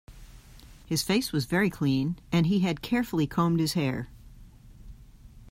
[0.87, 4.09] His face was very clean, and he had carefully combed his hair